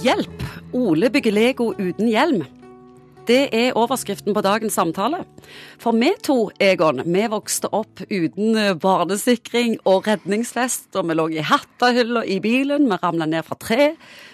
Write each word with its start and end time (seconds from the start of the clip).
Hjelp! 0.00 0.42
Ole 0.72 1.10
bygger 1.12 1.34
Lego 1.34 1.66
uten 1.76 2.06
hjelm. 2.08 2.44
Det 3.28 3.50
er 3.52 3.76
overskriften 3.76 4.32
på 4.32 4.40
dagens 4.40 4.78
samtale. 4.78 5.18
For 5.82 5.92
vi 5.92 6.08
to, 6.24 6.36
Egon, 6.56 7.02
vi 7.04 7.26
vokste 7.28 7.68
opp 7.76 8.00
uten 8.08 8.56
barnesikring 8.80 9.76
og 9.84 10.08
redningsvest, 10.08 10.88
og 10.96 11.10
vi 11.10 11.18
lå 11.18 11.26
i 11.36 11.44
hattehylla 11.44 12.24
i 12.24 12.40
bilen, 12.40 12.88
vi 12.88 13.00
ramla 13.02 13.28
ned 13.28 13.44
fra 13.44 13.58
tre, 13.60 13.90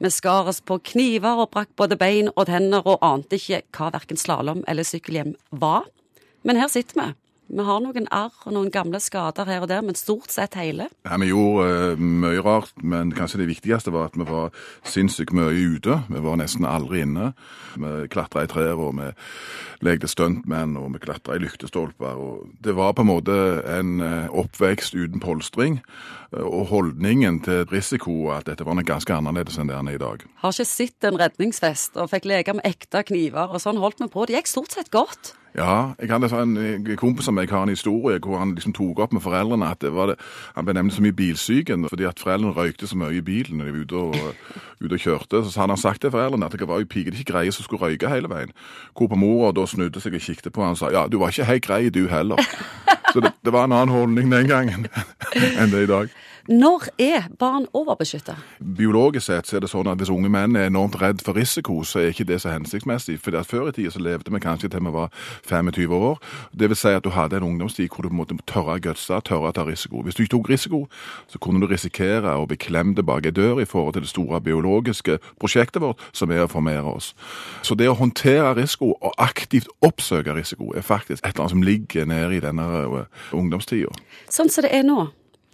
vi 0.00 0.10
skar 0.10 0.48
oss 0.48 0.62
på 0.64 0.80
kniver 0.94 1.44
og 1.44 1.52
brakk 1.52 1.74
både 1.76 2.00
bein 2.00 2.32
og 2.32 2.48
tenner 2.48 2.86
og 2.88 3.04
ante 3.04 3.36
ikke 3.36 3.60
hva 3.76 3.92
verken 3.98 4.20
slalåm 4.20 4.64
eller 4.64 4.88
sykkelhjem 4.88 5.36
var. 5.52 5.90
Men 6.40 6.56
her 6.56 6.72
sitter 6.72 7.02
vi. 7.02 7.10
Vi 7.50 7.64
har 7.66 7.80
noen 7.82 8.06
arr 8.14 8.34
og 8.46 8.54
noen 8.54 8.70
gamle 8.70 9.00
skader 9.02 9.48
her 9.48 9.64
og 9.64 9.70
der, 9.72 9.82
men 9.82 9.96
stort 9.98 10.30
sett 10.30 10.54
hele. 10.54 10.86
Ja, 11.02 11.16
Vi 11.18 11.32
gjorde 11.32 11.96
uh, 11.96 11.98
mye 11.98 12.42
rart, 12.46 12.70
men 12.78 13.10
kanskje 13.16 13.40
det 13.42 13.48
viktigste 13.50 13.90
var 13.90 14.10
at 14.10 14.18
vi 14.18 14.26
var 14.28 14.54
sinnssykt 14.86 15.34
mye 15.34 15.50
ute. 15.50 15.98
Vi 16.06 16.22
var 16.22 16.38
nesten 16.38 16.68
aldri 16.68 17.02
inne. 17.02 17.32
Vi 17.74 18.06
klatra 18.12 18.44
i 18.46 18.50
trær, 18.50 18.78
og 18.78 18.94
vi 19.00 19.10
lekte 19.82 20.10
stuntmenn, 20.10 20.76
og 20.78 20.92
vi 20.94 21.02
klatra 21.02 21.34
i 21.34 21.42
lyktestolper. 21.42 22.22
Det 22.62 22.76
var 22.78 22.94
på 22.94 23.02
en 23.02 23.10
måte 23.10 23.40
en 23.66 23.98
uh, 23.98 24.30
oppvekst 24.44 24.94
uten 24.94 25.18
polstring. 25.18 25.80
Uh, 26.30 26.46
og 26.46 26.70
holdningen 26.70 27.42
til 27.42 27.66
risiko 27.74 28.30
at 28.36 28.46
dette 28.46 28.66
var 28.66 28.78
noe 28.78 28.86
ganske 28.86 29.10
annerledes 29.10 29.58
enn 29.58 29.72
det 29.72 29.74
er 29.74 29.90
i 29.96 29.98
dag. 29.98 30.22
Har 30.44 30.54
ikke 30.54 30.70
sett 30.70 31.10
en 31.10 31.18
redningsvest 31.18 31.98
og 31.98 32.12
fikk 32.14 32.30
leke 32.30 32.54
med 32.54 32.70
ekte 32.70 33.02
kniver, 33.10 33.50
og 33.50 33.58
sånn 33.58 33.82
holdt 33.82 34.06
vi 34.06 34.10
på. 34.12 34.30
Det 34.30 34.38
gikk 34.38 34.54
stort 34.54 34.78
sett 34.78 34.94
godt. 34.94 35.34
Ja, 35.54 35.92
jeg 35.98 36.10
hadde 36.12 36.28
en 36.38 36.86
kompis 36.98 37.26
av 37.26 37.34
meg 37.34 37.50
har 37.50 37.64
en 37.66 37.72
historie 37.72 38.20
hvor 38.22 38.38
han 38.38 38.52
liksom 38.54 38.74
tok 38.76 39.00
opp 39.02 39.14
med 39.16 39.24
foreldrene 39.24 39.66
at 39.66 39.80
det 39.82 39.90
var 39.96 40.12
det, 40.12 40.16
han 40.54 40.66
ble 40.66 40.76
nemlig 40.78 40.94
så 40.94 41.02
mye 41.02 41.16
bilsyken 41.16 41.88
fordi 41.90 42.06
at 42.06 42.22
foreldrene 42.22 42.54
røykte 42.54 42.86
så 42.86 42.98
mye 43.00 43.18
i 43.18 43.24
bilen 43.26 43.58
når 43.58 43.66
de 43.66 43.74
var 43.74 43.80
ute 43.82 44.04
og, 44.04 44.46
ute 44.84 44.94
og 44.94 45.02
kjørte. 45.02 45.42
Så 45.42 45.62
hadde 45.62 45.74
han 45.74 45.82
sagt 45.82 46.04
til 46.04 46.14
foreldrene 46.14 46.46
at 46.46 46.54
det 46.54 46.70
var 46.70 46.82
jo 46.82 46.90
piker 46.90 47.16
ikke 47.16 47.32
greie 47.32 47.54
som 47.54 47.66
skulle 47.66 47.82
røyke 47.82 48.12
hele 48.12 48.30
veien. 48.30 48.54
Hvorpå 48.94 49.18
mora 49.18 49.50
da 49.56 49.66
snudde 49.66 50.02
seg 50.02 50.14
og 50.14 50.26
kikket 50.28 50.52
på 50.54 50.62
han 50.62 50.78
og 50.78 50.80
sa 50.80 50.92
ja, 50.94 51.08
du 51.10 51.18
var 51.18 51.34
ikke 51.34 51.50
helt 51.50 51.66
grei 51.66 51.82
du 51.90 52.06
heller. 52.12 52.38
Så 53.12 53.18
det, 53.18 53.32
det 53.42 53.50
var 53.50 53.66
en 53.66 53.74
annen 53.74 53.90
holdning 53.90 54.30
den 54.30 54.46
gangen 54.46 54.86
enn 55.58 55.72
det 55.72 55.82
er 55.82 55.88
i 55.88 55.90
dag. 55.90 56.18
Når 56.50 56.82
er 56.98 57.22
barn 57.38 57.66
overbeskytta? 57.72 58.34
Biologisk 58.76 59.26
sett 59.26 59.46
så 59.46 59.56
er 59.56 59.62
det 59.62 59.68
sånn 59.70 59.86
at 59.86 60.00
hvis 60.02 60.10
unge 60.10 60.26
menn 60.34 60.56
er 60.58 60.66
enormt 60.66 60.96
redd 60.98 61.20
for 61.22 61.38
risiko, 61.38 61.76
så 61.86 62.00
er 62.00 62.08
ikke 62.10 62.24
det 62.26 62.40
så 62.42 62.50
hensiktsmessig. 62.50 63.20
For 63.22 63.38
Før 63.46 63.68
i 63.68 63.74
tida 63.76 63.92
så 63.94 64.02
levde 64.02 64.34
vi 64.34 64.40
kanskje 64.42 64.66
til 64.72 64.82
vi 64.82 64.90
var 64.90 65.12
25 65.46 65.94
år. 65.94 66.18
Det 66.50 66.68
vil 66.72 66.76
si 66.76 66.88
at 66.90 67.04
du 67.04 67.10
hadde 67.14 67.36
en 67.38 67.46
ungdomstid 67.52 67.94
hvor 67.94 68.02
du 68.02 68.10
måtte 68.10 68.34
tørre 68.50 68.74
å 68.74 68.82
gutse, 68.82 69.20
tørre 69.22 69.52
å 69.52 69.54
ta 69.54 69.62
risiko. 69.62 70.02
Hvis 70.02 70.18
du 70.18 70.24
ikke 70.24 70.32
tok 70.34 70.50
risiko, 70.50 70.80
så 71.30 71.38
kunne 71.38 71.62
du 71.62 71.70
risikere 71.70 72.34
å 72.34 72.48
bli 72.50 72.58
klemt 72.58 72.98
bak 72.98 73.30
ei 73.30 73.30
dør 73.30 73.62
i 73.62 73.68
forhold 73.70 73.94
til 73.94 74.02
det 74.02 74.10
store 74.10 74.42
biologiske 74.42 75.20
prosjektet 75.38 75.86
vårt, 75.86 76.02
som 76.10 76.34
er 76.34 76.48
å 76.48 76.50
formere 76.50 76.96
oss. 76.96 77.12
Så 77.62 77.78
det 77.78 77.86
å 77.86 77.94
håndtere 77.94 78.56
risiko 78.58 78.96
og 78.98 79.14
aktivt 79.22 79.70
oppsøke 79.86 80.34
risiko 80.34 80.74
er 80.74 80.82
faktisk 80.82 81.22
et 81.22 81.30
eller 81.30 81.46
annet 81.46 81.54
som 81.54 81.62
ligger 81.62 82.10
nede 82.10 82.34
i 82.34 82.42
denne 82.42 83.06
ungdomstida. 83.30 83.94
Sånn 84.26 84.50
som 84.50 84.66
det 84.66 84.74
er 84.74 84.82
nå. 84.82 85.06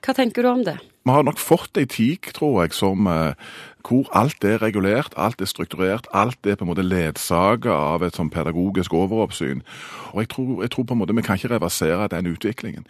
Hva 0.00 0.14
tenker 0.16 0.42
du 0.42 0.48
om 0.48 0.62
det? 0.64 0.78
Vi 1.04 1.12
har 1.12 1.24
nok 1.24 1.40
fått 1.40 1.76
ei 1.80 1.86
tid, 1.88 2.28
tror 2.36 2.62
jeg, 2.62 2.74
som 2.76 3.06
eh, 3.08 3.36
hvor 3.84 4.08
alt 4.16 4.44
er 4.44 4.60
regulert, 4.60 5.14
alt 5.16 5.40
er 5.40 5.48
strukturert, 5.48 6.08
alt 6.12 6.46
er 6.46 6.56
på 6.56 6.64
en 6.64 6.70
måte 6.70 6.84
ledsaga 6.84 7.72
av 7.72 8.04
et 8.04 8.16
sånn 8.16 8.30
pedagogisk 8.32 8.94
overoppsyn. 8.96 9.62
Og 10.12 10.22
jeg 10.22 10.30
tror, 10.34 10.52
jeg 10.64 10.72
tror, 10.74 10.86
på 10.88 10.96
en 10.96 11.00
måte 11.02 11.16
vi 11.16 11.24
kan 11.24 11.40
ikke 11.40 11.52
reversere 11.54 12.08
den 12.12 12.28
utviklingen. 12.32 12.86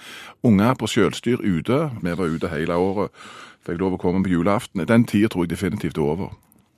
Unger 0.47 0.75
på 0.78 0.91
selvstyr 0.91 1.42
ute, 1.42 1.81
vi 2.03 2.14
var 2.19 2.34
ute 2.34 2.50
hele 2.50 2.78
året, 2.78 3.14
fikk 3.66 3.78
lov 3.83 3.98
å 3.98 4.03
komme 4.03 4.22
på 4.27 4.34
julaften. 4.34 4.86
Den 4.86 5.06
tida 5.06 5.31
tror 5.31 5.47
jeg 5.47 5.55
definitivt 5.55 5.98
er 5.98 6.11
over. 6.14 6.34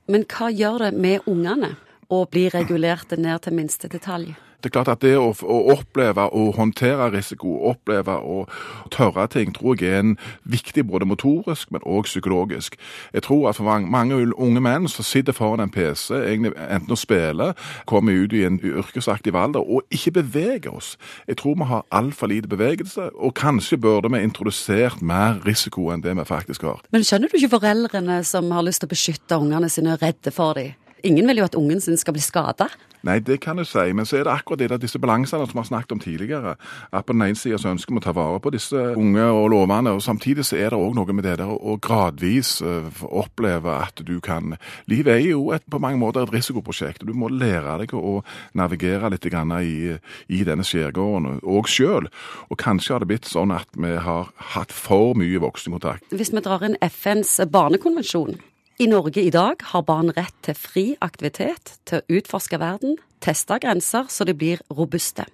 Men 0.09 0.25
hva 0.29 0.49
gjør 0.53 0.87
det 0.87 0.95
med 0.97 1.29
ungene 1.31 1.75
å 2.13 2.25
bli 2.29 2.49
regulerte 2.53 3.17
ned 3.21 3.45
til 3.45 3.57
minste 3.57 3.89
detalj? 3.89 4.35
Det 4.63 4.71
er 4.71 4.77
klart 4.77 4.89
at 4.93 5.03
det 5.03 5.17
å, 5.19 5.33
å, 5.43 5.59
oppleve 5.75 6.29
å 6.31 6.45
håndtere 6.55 7.09
risiko, 7.11 7.57
oppleve 7.73 8.15
å 8.15 8.45
tørre 8.95 9.27
ting, 9.33 9.51
tror 9.57 9.81
jeg 9.81 9.91
er 9.91 10.05
en 10.05 10.13
viktig 10.47 10.85
både 10.87 11.09
motorisk, 11.09 11.73
men 11.75 11.83
òg 11.83 12.07
psykologisk. 12.07 12.77
Jeg 13.13 13.27
tror 13.27 13.49
at 13.51 13.59
for 13.59 13.67
mange, 13.67 13.91
mange, 13.91 14.21
unge 14.39 14.63
menn 14.63 14.87
som 14.89 15.07
sitter 15.07 15.35
foran 15.35 15.65
en 15.65 15.73
PC, 15.75 16.15
egentlig 16.15 16.55
enten 16.63 16.95
å 16.95 16.99
spille, 16.99 17.53
kommer 17.91 18.23
ut 18.23 18.37
i 18.37 18.45
en 18.47 18.61
yrkesaktiv 18.63 19.37
alder 19.39 19.67
og 19.67 19.83
ikke 19.91 20.15
beveger 20.21 20.71
oss. 20.77 20.95
Jeg 21.27 21.41
tror 21.43 21.59
vi 21.59 21.71
har 21.73 21.87
altfor 21.91 22.31
lite 22.31 22.51
bevegelse, 22.51 23.11
og 23.15 23.35
kanskje 23.39 23.81
burde 23.83 24.13
vi 24.13 24.23
introdusert 24.23 25.03
mer 25.03 25.43
risiko 25.47 25.91
enn 25.91 26.05
det 26.05 26.15
vi 26.19 26.29
faktisk 26.29 26.69
har. 26.69 26.85
Men 26.95 27.07
skjønner 27.07 27.33
du 27.33 27.41
ikke 27.41 27.57
foreldrene 27.57 28.23
som 28.27 28.51
har 28.55 28.63
lyst 28.67 28.85
til 28.85 28.91
å 28.91 28.95
beskytte 28.95 29.43
ungene 29.43 29.73
sine, 29.73 29.97
og 29.97 30.07
redde 30.07 30.31
for 30.35 30.55
dem? 30.59 30.79
Ingen 31.05 31.29
vil 31.29 31.43
jo 31.43 31.45
at 31.45 31.59
ungen 31.59 31.81
sin 31.81 31.97
skal 32.01 32.17
bli 32.17 32.23
skada. 32.23 32.69
Nei, 33.03 33.19
det 33.19 33.41
kan 33.43 33.59
du 33.59 33.65
si, 33.67 33.83
men 33.93 34.07
så 34.07 34.21
er 34.21 34.29
det 34.29 34.33
akkurat 34.33 34.61
det 34.61 34.69
der, 34.71 34.79
disse 34.79 34.99
balansene 35.03 35.43
som 35.49 35.57
vi 35.57 35.59
har 35.59 35.67
snakket 35.67 35.93
om 35.93 36.01
tidligere. 36.01 36.55
At 36.95 37.07
på 37.07 37.17
den 37.17 37.25
ene 37.27 37.39
sida 37.39 37.59
så 37.59 37.73
ønsker 37.73 37.97
vi 37.97 37.99
å 37.99 38.05
ta 38.05 38.13
vare 38.15 38.39
på 38.43 38.53
disse 38.55 38.79
unge 38.95 39.25
og 39.27 39.49
lovende, 39.51 39.91
og 39.97 40.05
samtidig 40.05 40.45
så 40.47 40.61
er 40.61 40.71
det 40.71 40.79
òg 40.79 40.95
noe 40.95 41.17
med 41.17 41.27
det 41.27 41.35
der 41.41 41.51
å 41.51 41.75
gradvis 41.83 42.61
uh, 42.63 42.87
oppleve 43.11 43.75
at 43.75 44.05
du 44.07 44.21
kan 44.23 44.55
Livet 44.87 45.17
er 45.17 45.27
jo 45.33 45.51
et, 45.55 45.65
på 45.71 45.81
mange 45.83 45.99
måter 45.99 46.23
et 46.23 46.33
risikoprosjekt. 46.35 47.03
og 47.03 47.11
Du 47.11 47.19
må 47.19 47.31
lære 47.33 47.81
deg 47.83 47.97
å 47.99 48.21
navigere 48.55 49.11
litt 49.11 49.27
i, 49.27 49.99
i 50.29 50.45
denne 50.47 50.63
skjærgården 50.67 51.43
òg 51.43 51.67
sjøl. 51.67 52.07
Og 52.51 52.59
kanskje 52.59 52.95
har 52.95 53.03
det 53.03 53.11
blitt 53.11 53.27
sånn 53.27 53.51
at 53.51 53.67
vi 53.75 53.97
har 53.99 54.31
hatt 54.55 54.71
for 54.71 55.19
mye 55.19 55.43
voksenkontakt. 55.43 56.07
Hvis 56.15 56.31
vi 56.31 56.45
drar 56.45 56.63
inn 56.63 56.79
FNs 56.79 57.41
barnekonvensjon 57.51 58.39
i 58.79 58.87
Norge 58.87 59.23
i 59.23 59.31
dag 59.31 59.61
har 59.73 59.85
barn 59.85 60.13
rett 60.17 60.35
til 60.47 60.57
fri 60.57 60.85
aktivitet, 61.05 61.77
til 61.85 62.01
å 62.01 62.19
utforske 62.19 62.59
verden, 62.61 62.97
teste 63.21 63.59
grenser 63.61 64.09
så 64.09 64.25
de 64.25 64.35
blir 64.37 64.63
robuste. 64.73 65.27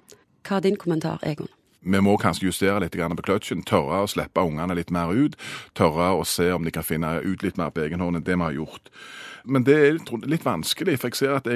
Hva 0.43 0.59
er 0.59 0.67
din 0.67 0.81
kommentar, 0.81 1.23
Egon? 1.23 1.51
Vi 1.89 2.01
må 2.05 2.17
kanskje 2.21 2.51
justere 2.51 2.83
litt 2.85 2.97
på 2.97 3.25
kløtsjen, 3.25 3.65
tørre 3.65 4.03
å 4.05 4.11
slippe 4.11 4.45
ungene 4.45 4.77
litt 4.77 4.93
mer 4.93 5.09
ut. 5.09 5.39
Tørre 5.79 6.13
å 6.19 6.27
se 6.29 6.51
om 6.53 6.65
de 6.65 6.73
kan 6.75 6.85
finne 6.85 7.21
ut 7.25 7.43
litt 7.43 7.57
mer 7.57 7.73
på 7.73 7.87
egen 7.87 8.05
hånd 8.05 8.21
enn 8.21 8.27
det 8.27 8.37
vi 8.37 8.45
har 8.45 8.59
gjort. 8.59 8.93
Men 9.49 9.65
det 9.65 9.77
er 9.81 9.99
litt 10.29 10.45
vanskelig, 10.45 10.99
for 11.01 11.09
jeg 11.09 11.17
ser 11.17 11.37
at 11.39 11.47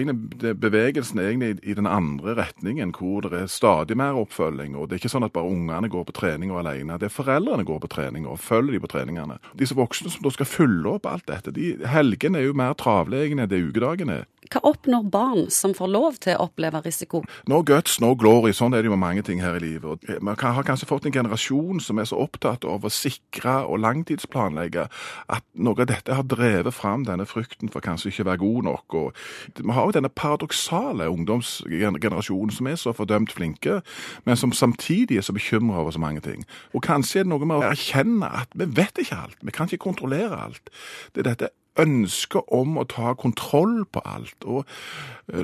bevegelsen 0.62 1.21
er 1.21 1.32
egentlig 1.32 1.59
i 1.69 1.75
den 1.76 1.88
andre 1.91 2.37
retningen, 2.38 2.94
hvor 2.97 3.26
det 3.26 3.42
er 3.42 3.50
stadig 3.53 3.98
mer 4.00 4.16
oppfølging. 4.16 4.76
og 4.76 4.88
Det 4.88 4.97
er 4.97 5.03
ikke 5.03 5.12
sånn 5.12 5.26
at 5.26 5.34
bare 5.34 5.50
ungene 5.53 5.91
går 5.92 6.06
på 6.09 6.16
trening 6.16 6.54
og 6.54 6.62
alene. 6.62 6.97
Det 6.97 7.10
er 7.10 7.16
foreldrene 7.16 7.66
går 7.69 7.82
på 7.84 7.92
trening 7.92 8.25
og 8.25 8.41
følger 8.41 8.78
de 8.78 8.81
på 8.81 8.92
treningene. 8.94 9.37
Disse 9.59 9.76
voksne 9.76 10.12
som 10.15 10.25
da 10.25 10.32
skal 10.32 10.48
følge 10.48 10.97
opp 10.97 11.10
alt 11.10 11.28
dette, 11.28 11.53
de, 11.53 11.75
helgene 11.84 12.41
er 12.41 12.48
jo 12.48 12.56
mer 12.56 12.78
travle 12.81 13.21
egentlig 13.26 13.44
enn 13.44 13.53
det 13.53 13.65
ukedagene 13.69 14.22
er. 14.22 14.31
Hva 14.50 14.60
oppnår 14.66 15.04
barn 15.12 15.50
som 15.54 15.75
får 15.76 15.91
lov 15.92 16.16
til 16.25 16.34
å 16.34 16.48
oppleve 16.48 16.80
risiko? 16.82 17.22
No 17.48 17.60
guts, 17.66 18.00
no 18.03 18.12
glory. 18.19 18.50
Sånn 18.56 18.75
er 18.75 18.82
det 18.82 18.91
jo 18.91 18.97
med 18.97 19.03
mange 19.04 19.22
ting 19.26 19.42
her 19.42 19.54
i 19.56 19.62
livet. 19.62 20.03
Man 20.25 20.36
har 20.41 20.66
kanskje 20.66 20.88
fått 20.91 21.06
en 21.06 21.14
generasjon 21.14 21.80
som 21.80 22.00
er 22.03 22.08
så 22.10 22.19
opptatt 22.20 22.66
av 22.69 22.82
å 22.82 22.92
sikre 22.92 23.60
og 23.62 23.80
langtidsplanlegge 23.84 24.88
at 25.32 25.47
noe 25.54 25.84
av 25.84 25.91
dette 25.92 26.19
har 26.19 26.26
drevet 26.26 26.75
fram 26.75 27.06
denne 27.06 27.26
frykten 27.28 27.70
for 27.72 27.84
kanskje 27.84 28.10
ikke 28.10 28.28
være 28.32 28.42
god 28.42 28.69
nok. 28.69 28.98
Og 28.98 29.22
vi 29.62 29.78
har 29.78 29.88
jo 29.88 29.97
denne 29.97 30.12
paradoksale 30.12 31.09
ungdomsgenerasjonen 31.12 32.56
som 32.59 32.70
er 32.70 32.82
så 32.82 32.97
fordømt 32.97 33.32
flinke, 33.32 33.80
men 34.26 34.38
som 34.38 34.53
samtidig 34.53 35.20
er 35.20 35.26
så 35.26 35.36
bekymra 35.36 35.84
over 35.84 35.94
så 35.94 36.03
mange 36.03 36.24
ting. 36.26 36.47
Og 36.74 36.82
kanskje 36.84 37.22
er 37.22 37.28
det 37.28 37.32
noe 37.32 37.47
med 37.47 37.62
å 37.62 37.70
erkjenne 37.70 38.28
at 38.42 38.53
vi 38.59 38.69
vet 38.74 38.98
ikke 38.98 39.22
alt, 39.22 39.41
vi 39.41 39.54
kan 39.54 39.70
ikke 39.70 39.86
kontrollere 39.86 40.44
alt. 40.50 40.72
Det 41.14 41.22
er 41.22 41.32
dette 41.32 41.54
ønsket 41.81 42.53
om 42.53 42.77
å 42.81 42.87
ta 42.88 43.15
kontroll 43.19 43.83
på 43.88 44.03
alt. 44.05 44.44
Og 44.44 44.66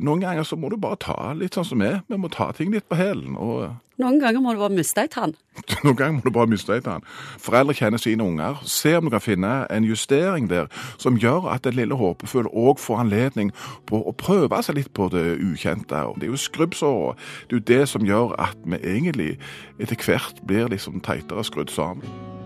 noen 0.03 0.23
ganger 0.25 0.45
så 0.47 0.59
må 0.61 0.71
du 0.73 0.77
bare 0.81 1.01
ta 1.01 1.33
litt 1.37 1.57
sånn 1.57 1.69
som 1.69 1.85
vi. 1.85 1.93
Vi 2.09 2.21
må 2.21 2.31
ta 2.33 2.51
ting 2.57 2.73
litt 2.75 2.89
på 2.89 2.99
hælen. 2.99 3.37
Og 3.41 3.69
noen 3.99 4.21
ganger 4.23 4.39
må 4.39 4.53
du 4.55 4.61
bare 4.61 4.75
miste 4.77 5.03
ei 5.03 5.11
tann. 5.11 5.33
Noen 5.83 5.97
ganger 5.99 6.19
må 6.21 6.29
du 6.29 6.31
bare 6.37 6.51
miste 6.53 6.71
ei 6.77 6.83
tann. 6.85 7.03
Foreldre 7.43 7.75
kjenner 7.75 7.99
sine 7.99 8.23
unger. 8.23 8.61
Se 8.63 8.93
om 8.95 9.09
du 9.09 9.11
kan 9.11 9.25
finne 9.25 9.51
en 9.75 9.89
justering 9.89 10.47
der 10.51 10.71
som 11.03 11.19
gjør 11.19 11.51
at 11.51 11.67
den 11.67 11.75
lille 11.81 11.99
håpefulle 11.99 12.53
òg 12.55 12.79
får 12.79 13.03
anledning 13.03 13.51
på 13.91 13.99
å 13.99 14.15
prøve 14.15 14.63
seg 14.63 14.79
litt 14.79 14.93
på 14.95 15.11
det 15.11 15.27
ukjente. 15.43 16.07
Det 16.15 16.29
er 16.29 16.31
jo 16.31 16.39
skrubbsåra. 16.39 17.17
Det 17.49 17.57
er 17.57 17.59
jo 17.59 17.69
det 17.75 17.83
som 17.91 18.07
gjør 18.07 18.39
at 18.39 18.59
vi 18.63 18.79
egentlig 18.79 19.33
etter 19.83 19.99
hvert 19.99 20.47
blir 20.47 20.71
liksom 20.71 21.03
teitere 21.03 21.43
skrudd 21.51 21.75
sammen. 21.75 22.38